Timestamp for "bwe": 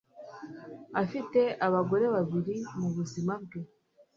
3.43-3.59